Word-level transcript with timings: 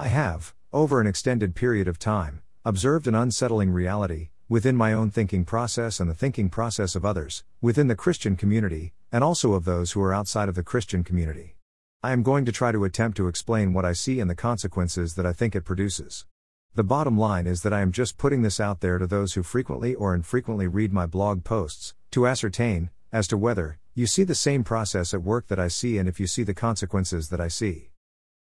I 0.00 0.08
have, 0.08 0.54
over 0.72 0.98
an 1.02 1.06
extended 1.06 1.54
period 1.54 1.86
of 1.86 1.98
time, 1.98 2.40
observed 2.64 3.06
an 3.06 3.14
unsettling 3.14 3.70
reality, 3.70 4.30
within 4.48 4.74
my 4.74 4.94
own 4.94 5.10
thinking 5.10 5.44
process 5.44 6.00
and 6.00 6.08
the 6.08 6.14
thinking 6.14 6.48
process 6.48 6.94
of 6.94 7.04
others, 7.04 7.44
within 7.60 7.88
the 7.88 7.94
Christian 7.94 8.34
community, 8.34 8.94
and 9.12 9.22
also 9.22 9.52
of 9.52 9.66
those 9.66 9.92
who 9.92 10.00
are 10.00 10.14
outside 10.14 10.48
of 10.48 10.54
the 10.54 10.62
Christian 10.62 11.04
community. 11.04 11.54
I 12.02 12.12
am 12.12 12.22
going 12.22 12.46
to 12.46 12.50
try 12.50 12.72
to 12.72 12.86
attempt 12.86 13.18
to 13.18 13.28
explain 13.28 13.74
what 13.74 13.84
I 13.84 13.92
see 13.92 14.20
and 14.20 14.30
the 14.30 14.34
consequences 14.34 15.16
that 15.16 15.26
I 15.26 15.34
think 15.34 15.54
it 15.54 15.66
produces. 15.66 16.24
The 16.74 16.82
bottom 16.82 17.18
line 17.18 17.46
is 17.46 17.60
that 17.60 17.74
I 17.74 17.82
am 17.82 17.92
just 17.92 18.16
putting 18.16 18.40
this 18.40 18.58
out 18.58 18.80
there 18.80 18.96
to 18.96 19.06
those 19.06 19.34
who 19.34 19.42
frequently 19.42 19.94
or 19.94 20.14
infrequently 20.14 20.66
read 20.66 20.94
my 20.94 21.04
blog 21.04 21.44
posts, 21.44 21.94
to 22.12 22.26
ascertain, 22.26 22.88
as 23.12 23.28
to 23.28 23.36
whether, 23.36 23.78
you 23.94 24.06
see 24.06 24.24
the 24.24 24.34
same 24.34 24.64
process 24.64 25.12
at 25.12 25.22
work 25.22 25.48
that 25.48 25.60
I 25.60 25.68
see 25.68 25.98
and 25.98 26.08
if 26.08 26.18
you 26.18 26.26
see 26.26 26.42
the 26.42 26.54
consequences 26.54 27.28
that 27.28 27.40
I 27.42 27.48
see. 27.48 27.90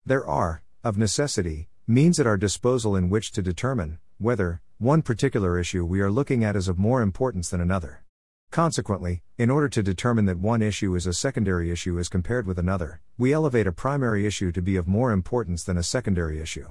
There 0.06 0.24
are, 0.24 0.62
of 0.84 0.98
necessity, 0.98 1.68
means 1.86 2.18
at 2.18 2.26
our 2.26 2.36
disposal 2.36 2.96
in 2.96 3.08
which 3.08 3.30
to 3.30 3.40
determine 3.40 3.98
whether 4.18 4.60
one 4.78 5.00
particular 5.00 5.58
issue 5.58 5.84
we 5.84 6.00
are 6.00 6.10
looking 6.10 6.42
at 6.42 6.56
is 6.56 6.66
of 6.66 6.78
more 6.78 7.02
importance 7.02 7.48
than 7.50 7.60
another. 7.60 8.02
Consequently, 8.50 9.22
in 9.38 9.48
order 9.48 9.68
to 9.68 9.82
determine 9.82 10.24
that 10.24 10.38
one 10.38 10.60
issue 10.60 10.94
is 10.96 11.06
a 11.06 11.12
secondary 11.12 11.70
issue 11.70 11.98
as 11.98 12.08
compared 12.08 12.46
with 12.46 12.58
another, 12.58 13.00
we 13.16 13.32
elevate 13.32 13.66
a 13.68 13.72
primary 13.72 14.26
issue 14.26 14.50
to 14.50 14.60
be 14.60 14.74
of 14.74 14.88
more 14.88 15.12
importance 15.12 15.62
than 15.62 15.78
a 15.78 15.84
secondary 15.84 16.40
issue. 16.40 16.66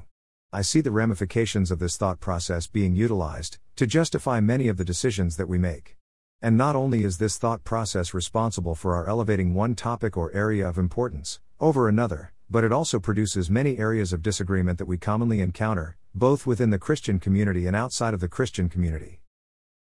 I 0.51 0.62
see 0.62 0.81
the 0.81 0.91
ramifications 0.91 1.71
of 1.71 1.79
this 1.79 1.95
thought 1.95 2.20
process 2.20 2.67
being 2.67 2.95
utilized 2.95 3.59
to 3.77 3.87
justify 3.87 4.41
many 4.41 4.67
of 4.67 4.75
the 4.75 4.84
decisions 4.84 5.37
that 5.37 5.48
we 5.48 5.57
make. 5.57 5.95
And 6.41 6.57
not 6.57 6.75
only 6.75 7.05
is 7.05 7.17
this 7.17 7.37
thought 7.37 7.63
process 7.63 8.13
responsible 8.13 8.75
for 8.75 8.93
our 8.93 9.07
elevating 9.07 9.53
one 9.53 9.73
topic 9.73 10.17
or 10.17 10.34
area 10.34 10.67
of 10.67 10.77
importance 10.77 11.39
over 11.62 11.87
another, 11.87 12.34
but 12.51 12.65
it 12.65 12.73
also 12.73 12.99
produces 12.99 13.49
many 13.49 13.77
areas 13.77 14.11
of 14.11 14.21
disagreement 14.21 14.77
that 14.77 14.85
we 14.85 14.97
commonly 14.97 15.39
encounter, 15.39 15.95
both 16.13 16.45
within 16.45 16.69
the 16.69 16.77
Christian 16.77 17.17
community 17.17 17.65
and 17.65 17.77
outside 17.77 18.13
of 18.13 18.19
the 18.19 18.27
Christian 18.27 18.67
community. 18.67 19.21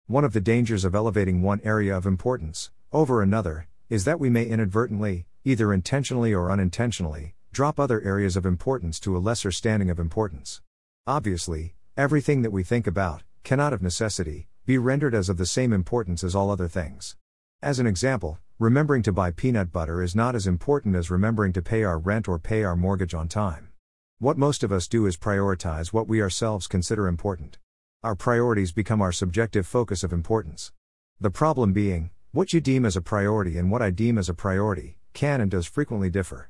One 0.07 0.25
of 0.25 0.33
the 0.33 0.41
dangers 0.41 0.83
of 0.83 0.95
elevating 0.95 1.43
one 1.43 1.61
area 1.63 1.95
of 1.95 2.07
importance 2.07 2.71
over 2.91 3.21
another 3.21 3.67
is 3.87 4.03
that 4.05 4.19
we 4.19 4.31
may 4.31 4.45
inadvertently, 4.45 5.27
either 5.43 5.71
intentionally 5.71 6.33
or 6.33 6.49
unintentionally, 6.49 7.35
drop 7.51 7.79
other 7.79 8.01
areas 8.01 8.35
of 8.35 8.47
importance 8.47 8.99
to 8.99 9.15
a 9.15 9.19
lesser 9.19 9.51
standing 9.51 9.91
of 9.91 9.99
importance. 9.99 10.61
Obviously, 11.05 11.75
everything 11.95 12.41
that 12.41 12.51
we 12.51 12.63
think 12.63 12.87
about 12.87 13.21
cannot 13.43 13.73
of 13.73 13.83
necessity 13.83 14.47
be 14.65 14.79
rendered 14.79 15.13
as 15.13 15.29
of 15.29 15.37
the 15.37 15.45
same 15.45 15.71
importance 15.71 16.23
as 16.23 16.33
all 16.33 16.49
other 16.49 16.67
things. 16.67 17.15
As 17.61 17.77
an 17.77 17.85
example, 17.85 18.39
remembering 18.57 19.03
to 19.03 19.11
buy 19.11 19.31
peanut 19.31 19.69
butter 19.73 20.01
is 20.01 20.15
not 20.15 20.33
as 20.33 20.47
important 20.47 20.95
as 20.95 21.11
remembering 21.11 21.51
to 21.51 21.61
pay 21.61 21.83
our 21.83 21.99
rent 21.99 22.25
or 22.25 22.39
pay 22.39 22.63
our 22.63 22.77
mortgage 22.77 23.13
on 23.13 23.27
time. 23.27 23.67
What 24.19 24.37
most 24.37 24.63
of 24.63 24.71
us 24.71 24.87
do 24.87 25.05
is 25.05 25.17
prioritize 25.17 25.91
what 25.91 26.07
we 26.07 26.21
ourselves 26.21 26.65
consider 26.65 27.05
important. 27.05 27.57
Our 28.01 28.15
priorities 28.15 28.71
become 28.71 29.01
our 29.01 29.11
subjective 29.11 29.67
focus 29.67 30.05
of 30.05 30.13
importance. 30.13 30.71
The 31.19 31.29
problem 31.29 31.73
being, 31.73 32.11
what 32.31 32.53
you 32.53 32.61
deem 32.61 32.85
as 32.85 32.95
a 32.95 33.01
priority 33.01 33.57
and 33.57 33.69
what 33.69 33.81
I 33.81 33.89
deem 33.89 34.17
as 34.17 34.29
a 34.29 34.33
priority 34.33 34.99
can 35.11 35.41
and 35.41 35.51
does 35.51 35.65
frequently 35.65 36.09
differ. 36.09 36.49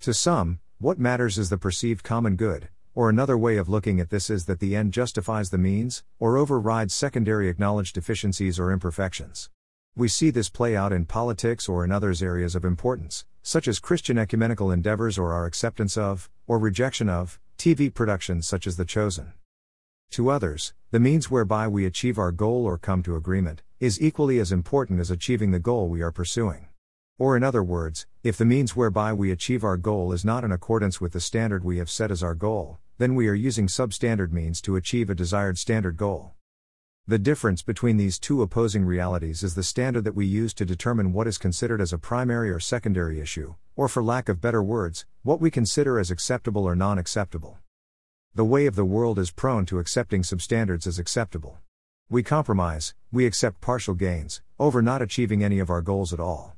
To 0.00 0.12
some, 0.12 0.58
what 0.80 0.98
matters 0.98 1.38
is 1.38 1.48
the 1.48 1.56
perceived 1.56 2.02
common 2.02 2.36
good, 2.36 2.68
or 2.94 3.08
another 3.08 3.38
way 3.38 3.56
of 3.56 3.70
looking 3.70 4.00
at 4.00 4.10
this 4.10 4.28
is 4.28 4.44
that 4.44 4.60
the 4.60 4.76
end 4.76 4.92
justifies 4.92 5.48
the 5.48 5.56
means, 5.56 6.04
or 6.18 6.36
overrides 6.36 6.92
secondary 6.92 7.48
acknowledged 7.48 7.94
deficiencies 7.94 8.60
or 8.60 8.70
imperfections. 8.70 9.48
We 9.94 10.08
see 10.08 10.30
this 10.30 10.48
play 10.48 10.74
out 10.74 10.90
in 10.90 11.04
politics 11.04 11.68
or 11.68 11.84
in 11.84 11.92
others 11.92 12.22
areas 12.22 12.54
of 12.54 12.64
importance, 12.64 13.26
such 13.42 13.68
as 13.68 13.78
Christian 13.78 14.16
ecumenical 14.16 14.70
endeavors 14.70 15.18
or 15.18 15.34
our 15.34 15.44
acceptance 15.44 15.98
of, 15.98 16.30
or 16.46 16.58
rejection 16.58 17.10
of, 17.10 17.38
TV 17.58 17.92
productions 17.92 18.46
such 18.46 18.66
as 18.66 18.78
The 18.78 18.86
Chosen. 18.86 19.34
To 20.12 20.30
others, 20.30 20.72
the 20.92 20.98
means 20.98 21.30
whereby 21.30 21.68
we 21.68 21.84
achieve 21.84 22.18
our 22.18 22.32
goal 22.32 22.64
or 22.64 22.78
come 22.78 23.02
to 23.02 23.16
agreement 23.16 23.60
is 23.80 24.00
equally 24.00 24.38
as 24.38 24.50
important 24.50 24.98
as 24.98 25.10
achieving 25.10 25.50
the 25.50 25.58
goal 25.58 25.88
we 25.88 26.00
are 26.00 26.10
pursuing. 26.10 26.68
Or, 27.18 27.36
in 27.36 27.44
other 27.44 27.62
words, 27.62 28.06
if 28.22 28.38
the 28.38 28.46
means 28.46 28.74
whereby 28.74 29.12
we 29.12 29.30
achieve 29.30 29.62
our 29.62 29.76
goal 29.76 30.12
is 30.12 30.24
not 30.24 30.42
in 30.42 30.52
accordance 30.52 31.02
with 31.02 31.12
the 31.12 31.20
standard 31.20 31.64
we 31.64 31.76
have 31.76 31.90
set 31.90 32.10
as 32.10 32.22
our 32.22 32.34
goal, 32.34 32.78
then 32.96 33.14
we 33.14 33.28
are 33.28 33.34
using 33.34 33.66
substandard 33.66 34.32
means 34.32 34.62
to 34.62 34.76
achieve 34.76 35.10
a 35.10 35.14
desired 35.14 35.58
standard 35.58 35.98
goal. 35.98 36.32
The 37.08 37.18
difference 37.18 37.62
between 37.62 37.96
these 37.96 38.16
two 38.16 38.42
opposing 38.42 38.84
realities 38.84 39.42
is 39.42 39.56
the 39.56 39.64
standard 39.64 40.04
that 40.04 40.14
we 40.14 40.24
use 40.24 40.54
to 40.54 40.64
determine 40.64 41.12
what 41.12 41.26
is 41.26 41.36
considered 41.36 41.80
as 41.80 41.92
a 41.92 41.98
primary 41.98 42.48
or 42.48 42.60
secondary 42.60 43.20
issue, 43.20 43.56
or 43.74 43.88
for 43.88 44.04
lack 44.04 44.28
of 44.28 44.40
better 44.40 44.62
words, 44.62 45.04
what 45.24 45.40
we 45.40 45.50
consider 45.50 45.98
as 45.98 46.12
acceptable 46.12 46.64
or 46.64 46.76
non 46.76 46.98
acceptable. 46.98 47.58
The 48.36 48.44
way 48.44 48.66
of 48.66 48.76
the 48.76 48.84
world 48.84 49.18
is 49.18 49.32
prone 49.32 49.66
to 49.66 49.80
accepting 49.80 50.22
substandards 50.22 50.86
as 50.86 51.00
acceptable. 51.00 51.58
We 52.08 52.22
compromise, 52.22 52.94
we 53.10 53.26
accept 53.26 53.60
partial 53.60 53.94
gains, 53.94 54.40
over 54.60 54.80
not 54.80 55.02
achieving 55.02 55.42
any 55.42 55.58
of 55.58 55.70
our 55.70 55.82
goals 55.82 56.12
at 56.12 56.20
all. 56.20 56.54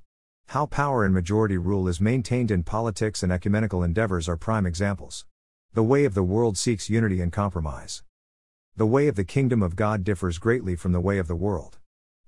How 0.49 0.67
power 0.67 1.07
and 1.07 1.15
majority 1.15 1.57
rule 1.57 1.89
is 1.89 2.03
maintained 2.03 2.51
in 2.51 2.65
politics 2.65 3.23
and 3.23 3.33
ecumenical 3.33 3.83
endeavors 3.83 4.29
are 4.29 4.37
prime 4.37 4.67
examples. 4.67 5.25
The 5.73 5.83
way 5.83 6.05
of 6.05 6.13
the 6.13 6.23
world 6.23 6.59
seeks 6.59 6.91
unity 6.91 7.23
and 7.23 7.33
compromise. 7.33 8.03
The 8.77 8.87
way 8.87 9.07
of 9.07 9.15
the 9.15 9.23
kingdom 9.23 9.63
of 9.63 9.77
God 9.77 10.03
differs 10.03 10.39
greatly 10.39 10.75
from 10.75 10.91
the 10.91 11.01
way 11.01 11.19
of 11.19 11.29
the 11.29 11.37
world. 11.37 11.79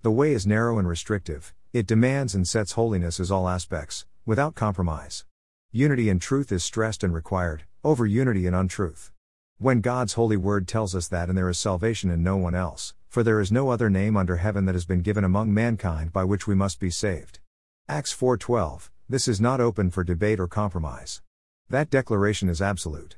The 0.02 0.12
way 0.12 0.32
is 0.32 0.46
narrow 0.46 0.78
and 0.78 0.86
restrictive, 0.86 1.52
it 1.72 1.88
demands 1.88 2.36
and 2.36 2.46
sets 2.46 2.72
holiness 2.72 3.18
as 3.18 3.32
all 3.32 3.48
aspects, 3.48 4.06
without 4.24 4.54
compromise. 4.54 5.24
Unity 5.72 6.08
and 6.08 6.22
truth 6.22 6.52
is 6.52 6.62
stressed 6.62 7.02
and 7.02 7.12
required, 7.12 7.64
over 7.82 8.06
unity 8.06 8.46
and 8.46 8.54
untruth. 8.54 9.10
When 9.58 9.80
God's 9.80 10.12
holy 10.12 10.36
word 10.36 10.68
tells 10.68 10.94
us 10.94 11.08
that 11.08 11.28
and 11.28 11.36
there 11.36 11.48
is 11.48 11.58
salvation 11.58 12.12
in 12.12 12.22
no 12.22 12.36
one 12.36 12.54
else, 12.54 12.94
for 13.08 13.24
there 13.24 13.40
is 13.40 13.50
no 13.50 13.70
other 13.70 13.90
name 13.90 14.16
under 14.16 14.36
heaven 14.36 14.66
that 14.66 14.76
has 14.76 14.86
been 14.86 15.02
given 15.02 15.24
among 15.24 15.52
mankind 15.52 16.12
by 16.12 16.22
which 16.22 16.46
we 16.46 16.54
must 16.54 16.78
be 16.78 16.90
saved. 16.90 17.40
Acts 17.88 18.12
4:12. 18.12 18.88
This 19.08 19.26
is 19.26 19.40
not 19.40 19.60
open 19.60 19.90
for 19.90 20.04
debate 20.04 20.38
or 20.38 20.46
compromise. 20.46 21.22
That 21.68 21.90
declaration 21.90 22.48
is 22.48 22.62
absolute. 22.62 23.16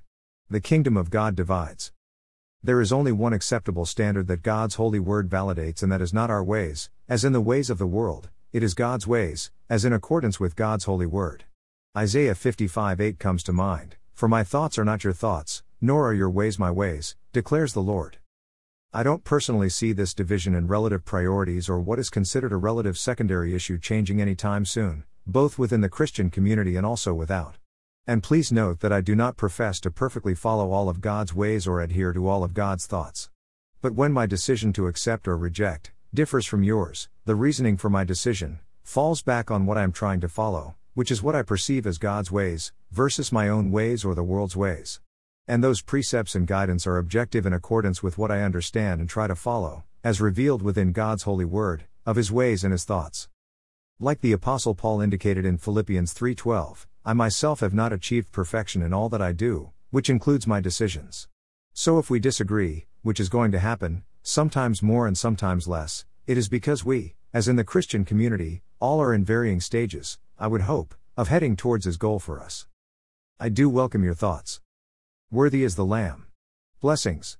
The 0.48 0.62
kingdom 0.62 0.96
of 0.96 1.10
God 1.10 1.36
divides. 1.36 1.92
There 2.60 2.80
is 2.80 2.92
only 2.92 3.12
one 3.12 3.32
acceptable 3.32 3.86
standard 3.86 4.26
that 4.26 4.42
God's 4.42 4.74
holy 4.74 4.98
word 4.98 5.28
validates 5.28 5.84
and 5.84 5.92
that 5.92 6.02
is 6.02 6.12
not 6.12 6.28
our 6.28 6.42
ways, 6.42 6.90
as 7.08 7.24
in 7.24 7.32
the 7.32 7.40
ways 7.40 7.70
of 7.70 7.78
the 7.78 7.86
world, 7.86 8.30
it 8.52 8.64
is 8.64 8.74
God's 8.74 9.06
ways, 9.06 9.52
as 9.70 9.84
in 9.84 9.92
accordance 9.92 10.40
with 10.40 10.56
God's 10.56 10.84
holy 10.84 11.06
word. 11.06 11.44
Isaiah 11.96 12.34
55 12.34 13.00
8 13.00 13.18
comes 13.20 13.44
to 13.44 13.52
mind, 13.52 13.94
For 14.12 14.26
my 14.26 14.42
thoughts 14.42 14.76
are 14.76 14.84
not 14.84 15.04
your 15.04 15.12
thoughts, 15.12 15.62
nor 15.80 16.08
are 16.08 16.14
your 16.14 16.30
ways 16.30 16.58
my 16.58 16.72
ways, 16.72 17.14
declares 17.32 17.74
the 17.74 17.80
Lord. 17.80 18.18
I 18.92 19.04
don't 19.04 19.22
personally 19.22 19.68
see 19.68 19.92
this 19.92 20.12
division 20.12 20.56
in 20.56 20.66
relative 20.66 21.04
priorities 21.04 21.68
or 21.68 21.78
what 21.78 22.00
is 22.00 22.10
considered 22.10 22.52
a 22.52 22.56
relative 22.56 22.98
secondary 22.98 23.54
issue 23.54 23.78
changing 23.78 24.20
anytime 24.20 24.64
soon, 24.64 25.04
both 25.26 25.60
within 25.60 25.80
the 25.80 25.88
Christian 25.88 26.28
community 26.28 26.74
and 26.74 26.84
also 26.84 27.14
without. 27.14 27.57
And 28.08 28.22
please 28.22 28.50
note 28.50 28.80
that 28.80 28.90
I 28.90 29.02
do 29.02 29.14
not 29.14 29.36
profess 29.36 29.78
to 29.80 29.90
perfectly 29.90 30.34
follow 30.34 30.70
all 30.70 30.88
of 30.88 31.02
God's 31.02 31.34
ways 31.34 31.66
or 31.66 31.82
adhere 31.82 32.14
to 32.14 32.26
all 32.26 32.42
of 32.42 32.54
God's 32.54 32.86
thoughts. 32.86 33.28
But 33.82 33.92
when 33.92 34.14
my 34.14 34.24
decision 34.24 34.72
to 34.72 34.86
accept 34.86 35.28
or 35.28 35.36
reject 35.36 35.92
differs 36.14 36.46
from 36.46 36.62
yours, 36.62 37.10
the 37.26 37.34
reasoning 37.34 37.76
for 37.76 37.90
my 37.90 38.04
decision 38.04 38.60
falls 38.82 39.20
back 39.20 39.50
on 39.50 39.66
what 39.66 39.76
I 39.76 39.82
am 39.82 39.92
trying 39.92 40.22
to 40.22 40.28
follow, 40.30 40.74
which 40.94 41.10
is 41.10 41.22
what 41.22 41.34
I 41.34 41.42
perceive 41.42 41.86
as 41.86 41.98
God's 41.98 42.32
ways, 42.32 42.72
versus 42.90 43.30
my 43.30 43.46
own 43.46 43.70
ways 43.70 44.06
or 44.06 44.14
the 44.14 44.24
world's 44.24 44.56
ways. 44.56 45.02
And 45.46 45.62
those 45.62 45.82
precepts 45.82 46.34
and 46.34 46.46
guidance 46.46 46.86
are 46.86 46.96
objective 46.96 47.44
in 47.44 47.52
accordance 47.52 48.02
with 48.02 48.16
what 48.16 48.30
I 48.30 48.40
understand 48.40 49.02
and 49.02 49.10
try 49.10 49.26
to 49.26 49.34
follow, 49.34 49.84
as 50.02 50.18
revealed 50.18 50.62
within 50.62 50.92
God's 50.92 51.24
holy 51.24 51.44
word, 51.44 51.84
of 52.06 52.16
his 52.16 52.32
ways 52.32 52.64
and 52.64 52.72
his 52.72 52.84
thoughts. 52.84 53.28
Like 54.00 54.22
the 54.22 54.32
apostle 54.32 54.74
Paul 54.74 55.02
indicated 55.02 55.44
in 55.44 55.58
Philippians 55.58 56.14
3:12, 56.14 56.86
I 57.08 57.14
myself 57.14 57.60
have 57.60 57.72
not 57.72 57.90
achieved 57.90 58.32
perfection 58.32 58.82
in 58.82 58.92
all 58.92 59.08
that 59.08 59.22
I 59.22 59.32
do, 59.32 59.70
which 59.88 60.10
includes 60.10 60.46
my 60.46 60.60
decisions. 60.60 61.26
So 61.72 61.98
if 61.98 62.10
we 62.10 62.20
disagree, 62.20 62.86
which 63.00 63.18
is 63.18 63.30
going 63.30 63.50
to 63.52 63.58
happen, 63.58 64.02
sometimes 64.22 64.82
more 64.82 65.06
and 65.06 65.16
sometimes 65.16 65.66
less, 65.66 66.04
it 66.26 66.36
is 66.36 66.50
because 66.50 66.84
we, 66.84 67.14
as 67.32 67.48
in 67.48 67.56
the 67.56 67.64
Christian 67.64 68.04
community, 68.04 68.60
all 68.78 69.00
are 69.00 69.14
in 69.14 69.24
varying 69.24 69.62
stages, 69.62 70.18
I 70.38 70.48
would 70.48 70.60
hope, 70.60 70.94
of 71.16 71.28
heading 71.28 71.56
towards 71.56 71.86
his 71.86 71.96
goal 71.96 72.18
for 72.18 72.42
us. 72.42 72.66
I 73.40 73.48
do 73.48 73.70
welcome 73.70 74.04
your 74.04 74.12
thoughts. 74.12 74.60
Worthy 75.30 75.64
is 75.64 75.76
the 75.76 75.86
Lamb. 75.86 76.26
Blessings. 76.82 77.38